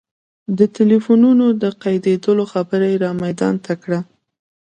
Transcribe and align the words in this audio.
د 0.57 0.59
ټلفونونو 0.75 1.45
د 1.61 1.63
قیدولو 1.81 2.43
خبره 2.53 2.89
را 3.03 3.11
میدان 3.23 3.55
ته 3.65 3.73
کړه. 3.83 3.99